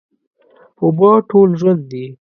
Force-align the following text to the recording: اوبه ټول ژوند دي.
اوبه 0.81 1.11
ټول 1.29 1.49
ژوند 1.59 1.81
دي. 1.91 2.05